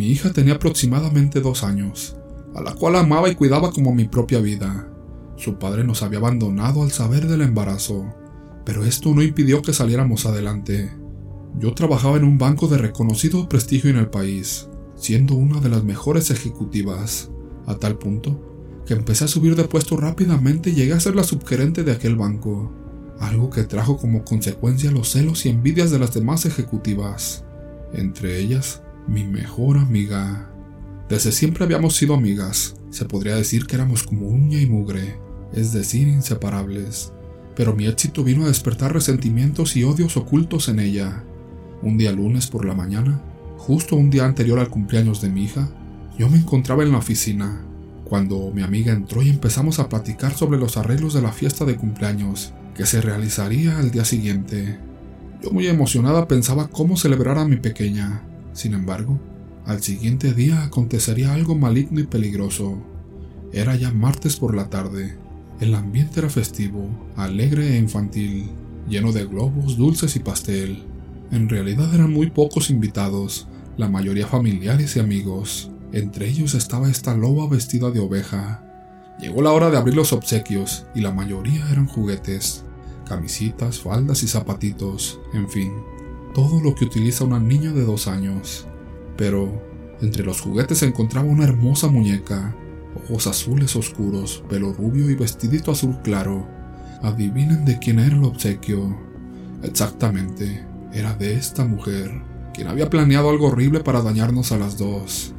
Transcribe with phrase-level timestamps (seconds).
[0.00, 2.16] Mi hija tenía aproximadamente dos años,
[2.54, 4.88] a la cual amaba y cuidaba como mi propia vida.
[5.36, 8.06] Su padre nos había abandonado al saber del embarazo,
[8.64, 10.90] pero esto no impidió que saliéramos adelante.
[11.58, 15.84] Yo trabajaba en un banco de reconocido prestigio en el país, siendo una de las
[15.84, 17.30] mejores ejecutivas,
[17.66, 21.24] a tal punto que empecé a subir de puesto rápidamente y llegué a ser la
[21.24, 22.72] subgerente de aquel banco,
[23.18, 27.44] algo que trajo como consecuencia los celos y envidias de las demás ejecutivas,
[27.92, 28.80] entre ellas
[29.10, 30.48] mi mejor amiga.
[31.08, 35.18] Desde siempre habíamos sido amigas, se podría decir que éramos como uña y mugre,
[35.52, 37.12] es decir, inseparables,
[37.56, 41.24] pero mi éxito vino a despertar resentimientos y odios ocultos en ella.
[41.82, 43.20] Un día lunes por la mañana,
[43.58, 45.68] justo un día anterior al cumpleaños de mi hija,
[46.16, 47.62] yo me encontraba en la oficina,
[48.04, 51.76] cuando mi amiga entró y empezamos a platicar sobre los arreglos de la fiesta de
[51.76, 54.78] cumpleaños que se realizaría al día siguiente.
[55.42, 58.22] Yo muy emocionada pensaba cómo celebrar a mi pequeña.
[58.60, 59.18] Sin embargo,
[59.64, 62.76] al siguiente día acontecería algo maligno y peligroso.
[63.54, 65.16] Era ya martes por la tarde.
[65.60, 68.50] El ambiente era festivo, alegre e infantil,
[68.86, 70.84] lleno de globos, dulces y pastel.
[71.30, 73.48] En realidad eran muy pocos invitados,
[73.78, 75.70] la mayoría familiares y amigos.
[75.92, 78.62] Entre ellos estaba esta loba vestida de oveja.
[79.18, 82.66] Llegó la hora de abrir los obsequios y la mayoría eran juguetes,
[83.08, 85.72] camisitas, faldas y zapatitos, en fin,
[86.34, 88.66] todo lo que utiliza una niña de dos años.
[89.16, 89.62] Pero
[90.00, 92.56] entre los juguetes se encontraba una hermosa muñeca,
[92.96, 96.46] ojos azules oscuros, pelo rubio y vestidito azul claro.
[97.02, 98.96] Adivinen de quién era el obsequio.
[99.62, 102.22] Exactamente, era de esta mujer,
[102.54, 105.34] quien había planeado algo horrible para dañarnos a las dos.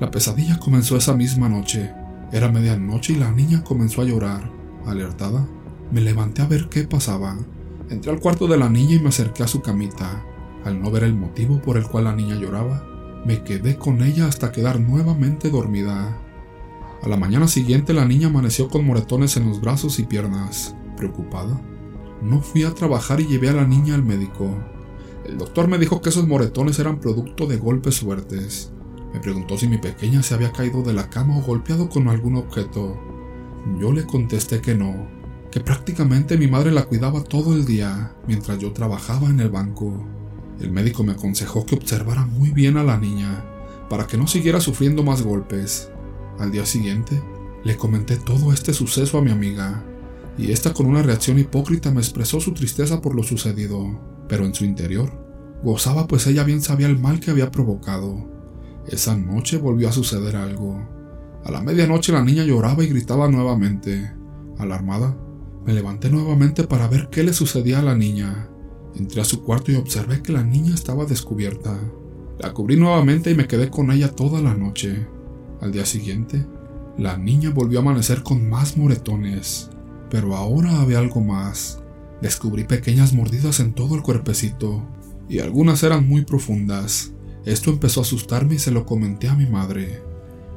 [0.00, 1.92] La pesadilla comenzó esa misma noche.
[2.32, 4.50] Era medianoche y la niña comenzó a llorar.
[4.86, 5.46] Alertada,
[5.90, 7.36] me levanté a ver qué pasaba.
[7.90, 10.24] Entré al cuarto de la niña y me acerqué a su camita.
[10.64, 12.84] Al no ver el motivo por el cual la niña lloraba,
[13.24, 16.18] me quedé con ella hasta quedar nuevamente dormida.
[17.02, 20.74] A la mañana siguiente la niña amaneció con moretones en los brazos y piernas.
[20.96, 21.60] Preocupada,
[22.22, 24.52] no fui a trabajar y llevé a la niña al médico.
[25.24, 28.72] El doctor me dijo que esos moretones eran producto de golpes fuertes.
[29.12, 32.36] Me preguntó si mi pequeña se había caído de la cama o golpeado con algún
[32.36, 32.98] objeto.
[33.78, 35.06] Yo le contesté que no,
[35.50, 40.04] que prácticamente mi madre la cuidaba todo el día mientras yo trabajaba en el banco.
[40.60, 43.44] El médico me aconsejó que observara muy bien a la niña
[43.88, 45.90] para que no siguiera sufriendo más golpes.
[46.38, 47.22] Al día siguiente,
[47.64, 49.84] le comenté todo este suceso a mi amiga,
[50.36, 53.98] y esta con una reacción hipócrita me expresó su tristeza por lo sucedido,
[54.28, 55.10] pero en su interior
[55.62, 58.28] gozaba pues ella bien sabía el mal que había provocado.
[58.86, 60.80] Esa noche volvió a suceder algo.
[61.44, 64.12] A la medianoche la niña lloraba y gritaba nuevamente.
[64.58, 65.16] Alarmada,
[65.64, 68.48] me levanté nuevamente para ver qué le sucedía a la niña.
[68.96, 71.78] Entré a su cuarto y observé que la niña estaba descubierta.
[72.38, 75.06] La cubrí nuevamente y me quedé con ella toda la noche.
[75.60, 76.46] Al día siguiente,
[76.96, 79.70] la niña volvió a amanecer con más moretones,
[80.10, 81.80] pero ahora había algo más.
[82.20, 84.82] Descubrí pequeñas mordidas en todo el cuerpecito,
[85.28, 87.12] y algunas eran muy profundas.
[87.44, 90.02] Esto empezó a asustarme y se lo comenté a mi madre.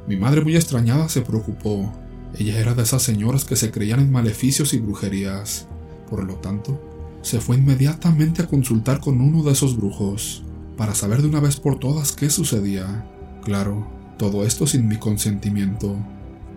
[0.08, 1.92] Mi madre muy extrañada se preocupó.
[2.36, 5.68] Ella era de esas señoras que se creían en maleficios y brujerías.
[6.08, 6.80] Por lo tanto,
[7.22, 10.44] se fue inmediatamente a consultar con uno de esos brujos,
[10.76, 13.06] para saber de una vez por todas qué sucedía.
[13.44, 13.86] Claro,
[14.18, 15.96] todo esto sin mi consentimiento.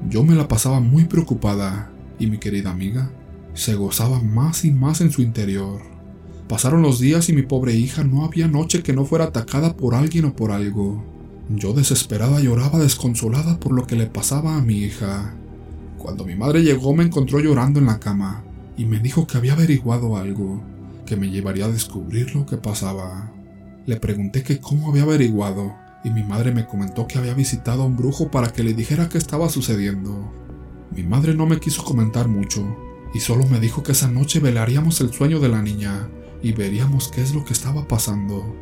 [0.10, 3.12] Yo me la pasaba muy preocupada, y mi querida amiga
[3.54, 5.82] se gozaba más y más en su interior.
[6.50, 9.96] Pasaron los días y mi pobre hija no había noche que no fuera atacada por
[9.96, 11.04] alguien o por algo.
[11.50, 15.36] Yo desesperada lloraba desconsolada por lo que le pasaba a mi hija.
[15.98, 18.45] Cuando mi madre llegó me encontró llorando en la cama
[18.78, 20.64] y me dijo que había averiguado algo,
[21.06, 23.32] que me llevaría a descubrir lo que pasaba.
[23.86, 27.86] Le pregunté que cómo había averiguado y mi madre me comentó que había visitado a
[27.86, 30.32] un brujo para que le dijera qué estaba sucediendo.
[30.92, 32.64] Mi madre no me quiso comentar mucho
[33.14, 36.10] y solo me dijo que esa noche velaríamos el sueño de la niña
[36.42, 38.56] y veríamos qué es lo que estaba pasando.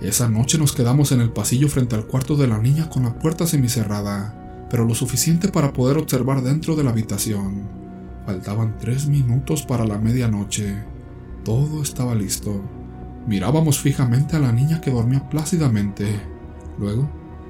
[0.00, 3.18] Esa noche nos quedamos en el pasillo frente al cuarto de la niña con la
[3.18, 7.81] puerta semicerrada, pero lo suficiente para poder observar dentro de la habitación.
[8.26, 10.76] Faltaban tres minutos para la medianoche.
[11.44, 12.62] Todo estaba listo.
[13.26, 16.20] Mirábamos fijamente a la niña que dormía plácidamente.
[16.78, 17.08] Luego,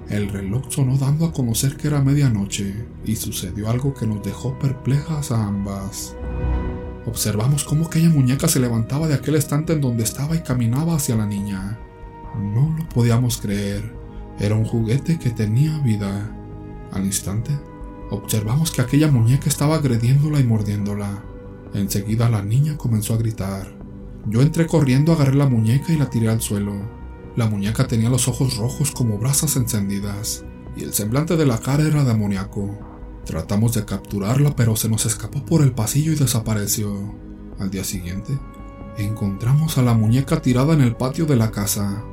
[0.09, 4.59] el reloj sonó dando a conocer que era medianoche y sucedió algo que nos dejó
[4.59, 6.17] perplejas a ambas.
[7.07, 11.17] Observamos cómo aquella muñeca se levantaba de aquel estante en donde estaba y caminaba hacia
[11.17, 11.79] la niña.
[12.39, 13.95] No lo podíamos creer.
[14.39, 16.31] Era un juguete que tenía vida.
[16.93, 17.53] Al instante,
[18.13, 21.25] observamos que aquella muñeca estaba agrediéndola y mordiéndola.
[21.75, 23.75] Enseguida la niña comenzó a gritar.
[24.27, 26.75] Yo entré corriendo, agarré la muñeca y la tiré al suelo.
[27.37, 30.45] La muñeca tenía los ojos rojos como brasas encendidas
[30.77, 32.79] y el semblante de la cara era de amoníaco.
[33.25, 37.15] Tratamos de capturarla pero se nos escapó por el pasillo y desapareció.
[37.59, 38.39] Al día siguiente,
[38.99, 42.05] encontramos a la muñeca tirada en el patio de la casa.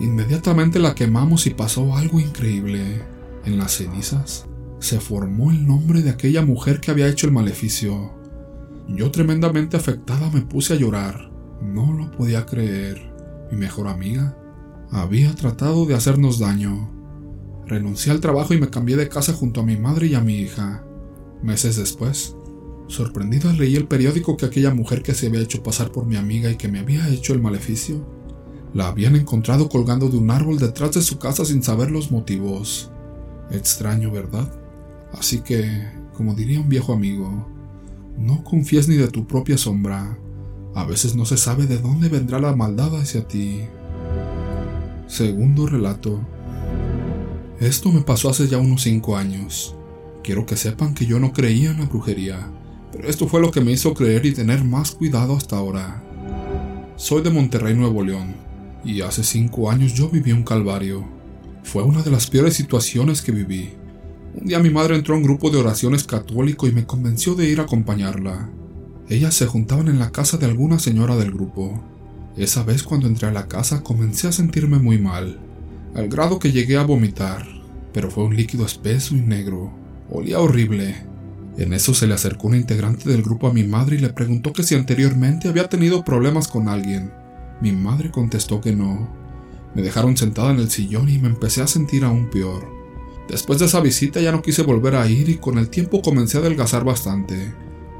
[0.00, 3.02] Inmediatamente la quemamos y pasó algo increíble.
[3.44, 4.45] En las cenizas
[4.78, 8.12] se formó el nombre de aquella mujer que había hecho el maleficio.
[8.88, 11.30] Yo tremendamente afectada me puse a llorar.
[11.60, 13.12] No lo podía creer.
[13.50, 14.36] Mi mejor amiga
[14.90, 16.92] había tratado de hacernos daño.
[17.66, 20.36] Renuncié al trabajo y me cambié de casa junto a mi madre y a mi
[20.36, 20.84] hija.
[21.42, 22.36] Meses después,
[22.86, 26.50] sorprendida leí el periódico que aquella mujer que se había hecho pasar por mi amiga
[26.50, 28.06] y que me había hecho el maleficio,
[28.72, 32.90] la habían encontrado colgando de un árbol detrás de su casa sin saber los motivos.
[33.50, 34.52] Extraño, ¿verdad?
[35.12, 37.48] Así que, como diría un viejo amigo,
[38.18, 40.18] no confíes ni de tu propia sombra.
[40.74, 43.60] A veces no se sabe de dónde vendrá la maldad hacia ti.
[45.06, 46.20] Segundo relato.
[47.60, 49.74] Esto me pasó hace ya unos 5 años.
[50.22, 52.50] Quiero que sepan que yo no creía en la brujería,
[52.92, 56.02] pero esto fue lo que me hizo creer y tener más cuidado hasta ahora.
[56.96, 58.34] Soy de Monterrey, Nuevo León,
[58.84, 61.04] y hace 5 años yo viví un calvario.
[61.62, 63.70] Fue una de las peores situaciones que viví.
[64.36, 67.48] Un día mi madre entró a un grupo de oraciones católico y me convenció de
[67.48, 68.50] ir a acompañarla.
[69.08, 71.82] Ellas se juntaban en la casa de alguna señora del grupo.
[72.36, 75.38] Esa vez cuando entré a la casa comencé a sentirme muy mal,
[75.94, 77.46] al grado que llegué a vomitar,
[77.94, 79.72] pero fue un líquido espeso y negro.
[80.10, 80.96] Olía horrible.
[81.56, 84.52] En eso se le acercó una integrante del grupo a mi madre y le preguntó
[84.52, 87.10] que si anteriormente había tenido problemas con alguien.
[87.62, 89.08] Mi madre contestó que no.
[89.74, 92.75] Me dejaron sentada en el sillón y me empecé a sentir aún peor.
[93.28, 96.36] Después de esa visita ya no quise volver a ir y con el tiempo comencé
[96.36, 97.52] a adelgazar bastante.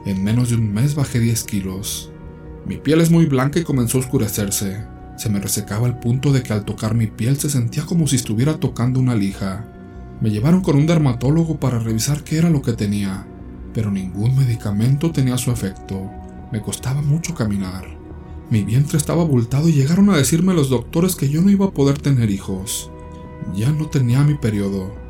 [0.04, 2.12] En menos de un mes bajé 10 kilos.
[2.64, 4.84] Mi piel es muy blanca y comenzó a oscurecerse.
[5.16, 8.16] Se me resecaba al punto de que al tocar mi piel se sentía como si
[8.16, 9.66] estuviera tocando una lija.
[10.20, 13.26] Me llevaron con un dermatólogo para revisar qué era lo que tenía,
[13.74, 16.10] pero ningún medicamento tenía su efecto.
[16.52, 17.84] Me costaba mucho caminar.
[18.48, 21.72] Mi vientre estaba abultado y llegaron a decirme los doctores que yo no iba a
[21.72, 22.90] poder tener hijos.
[23.54, 25.05] Ya no tenía mi periodo.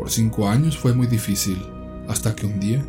[0.00, 1.62] Por cinco años fue muy difícil,
[2.08, 2.82] hasta que un día,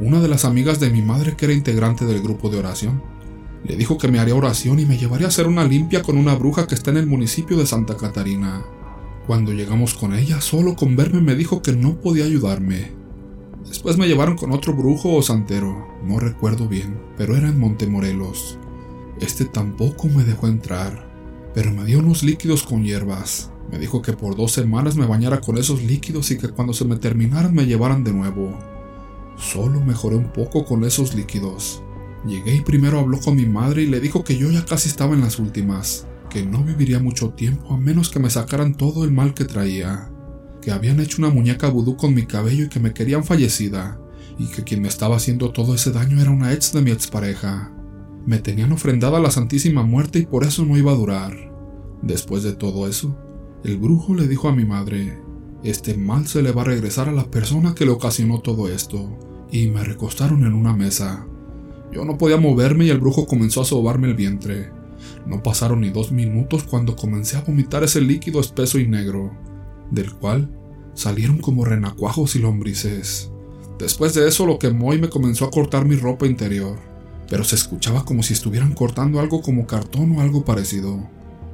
[0.00, 3.02] una de las amigas de mi madre que era integrante del grupo de oración,
[3.62, 6.34] le dijo que me haría oración y me llevaría a hacer una limpia con una
[6.34, 8.64] bruja que está en el municipio de Santa Catarina.
[9.26, 12.92] Cuando llegamos con ella, solo con verme me dijo que no podía ayudarme.
[13.68, 18.58] Después me llevaron con otro brujo o santero, no recuerdo bien, pero era en Montemorelos.
[19.20, 21.06] Este tampoco me dejó entrar,
[21.52, 23.50] pero me dio unos líquidos con hierbas.
[23.70, 26.84] Me dijo que por dos semanas me bañara con esos líquidos y que cuando se
[26.84, 28.56] me terminaran me llevaran de nuevo.
[29.36, 31.82] Solo mejoré un poco con esos líquidos.
[32.26, 35.14] Llegué y primero habló con mi madre y le dijo que yo ya casi estaba
[35.14, 39.12] en las últimas, que no viviría mucho tiempo a menos que me sacaran todo el
[39.12, 40.10] mal que traía,
[40.62, 44.00] que habían hecho una muñeca vudú con mi cabello y que me querían fallecida,
[44.38, 47.72] y que quien me estaba haciendo todo ese daño era una ex de mi expareja.
[48.26, 51.32] Me tenían ofrendada la Santísima Muerte y por eso no iba a durar.
[52.02, 53.16] Después de todo eso,
[53.64, 55.18] el brujo le dijo a mi madre,
[55.62, 59.08] este mal se le va a regresar a la persona que le ocasionó todo esto,
[59.50, 61.26] y me recostaron en una mesa.
[61.92, 64.70] Yo no podía moverme y el brujo comenzó a sobarme el vientre.
[65.26, 69.32] No pasaron ni dos minutos cuando comencé a vomitar ese líquido espeso y negro,
[69.90, 70.50] del cual
[70.94, 73.30] salieron como renacuajos y lombrices.
[73.78, 76.78] Después de eso lo quemó y me comenzó a cortar mi ropa interior,
[77.28, 81.08] pero se escuchaba como si estuvieran cortando algo como cartón o algo parecido.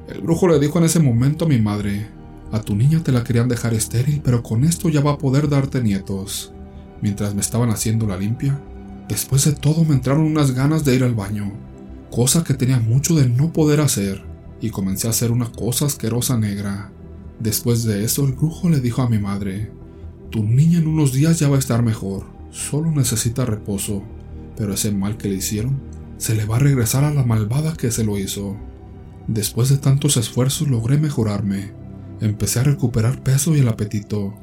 [0.07, 2.07] El brujo le dijo en ese momento a mi madre,
[2.51, 5.49] a tu niña te la querían dejar estéril, pero con esto ya va a poder
[5.49, 6.51] darte nietos.
[7.01, 8.59] Mientras me estaban haciendo la limpia,
[9.07, 11.51] después de todo me entraron unas ganas de ir al baño,
[12.11, 14.23] cosa que tenía mucho de no poder hacer,
[14.61, 16.91] y comencé a hacer una cosa asquerosa negra.
[17.39, 19.71] Después de eso el brujo le dijo a mi madre,
[20.29, 24.03] tu niña en unos días ya va a estar mejor, solo necesita reposo,
[24.55, 25.79] pero ese mal que le hicieron
[26.17, 28.55] se le va a regresar a la malvada que se lo hizo.
[29.27, 31.73] Después de tantos esfuerzos logré mejorarme.
[32.19, 34.33] Empecé a recuperar peso y el apetito,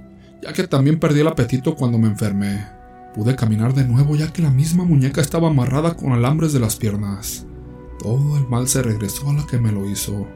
[0.43, 2.67] ya que también perdí el apetito cuando me enfermé.
[3.15, 6.77] Pude caminar de nuevo ya que la misma muñeca estaba amarrada con alambres de las
[6.77, 7.47] piernas.
[7.99, 10.27] Todo el mal se regresó a la que me lo hizo,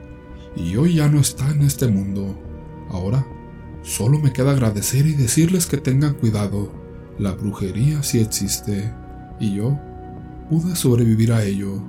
[0.57, 2.39] y hoy ya no está en este mundo.
[2.91, 3.27] Ahora,
[3.83, 6.73] solo me queda agradecer y decirles que tengan cuidado.
[7.19, 8.93] La brujería sí existe,
[9.41, 9.79] y yo
[10.51, 11.83] pude sobrevivir a ello.